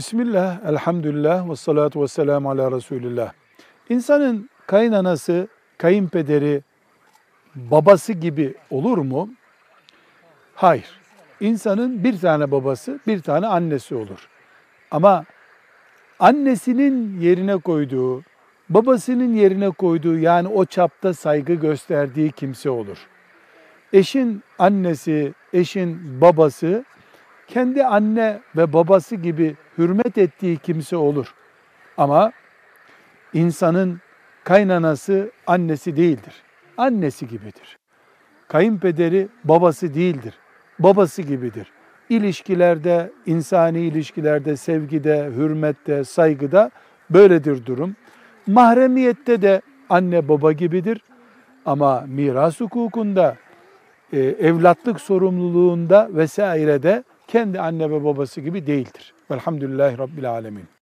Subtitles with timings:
[0.00, 3.32] Bismillah, elhamdülillah ve salatu ve selamu ala Resulillah.
[3.88, 5.48] İnsanın kaynanası,
[5.78, 6.62] kayınpederi,
[7.54, 9.30] babası gibi olur mu?
[10.54, 11.00] Hayır.
[11.40, 14.28] İnsanın bir tane babası, bir tane annesi olur.
[14.90, 15.24] Ama
[16.18, 18.22] annesinin yerine koyduğu,
[18.68, 22.98] babasının yerine koyduğu yani o çapta saygı gösterdiği kimse olur.
[23.92, 26.84] Eşin annesi, eşin babası
[27.50, 31.34] kendi anne ve babası gibi hürmet ettiği kimse olur.
[31.96, 32.32] Ama
[33.34, 34.00] insanın
[34.44, 36.42] kaynanası annesi değildir.
[36.76, 37.78] Annesi gibidir.
[38.48, 40.34] Kayınpederi babası değildir.
[40.78, 41.72] Babası gibidir.
[42.08, 46.70] İlişkilerde, insani ilişkilerde, sevgide, hürmette, saygıda
[47.10, 47.96] böyledir durum.
[48.46, 51.02] Mahremiyette de anne baba gibidir.
[51.66, 53.36] Ama miras hukukunda,
[54.12, 59.14] e, evlatlık sorumluluğunda vesairede kendi anne ve babası gibi değildir.
[59.30, 60.79] Velhamdülillahi Rabbil Alemin.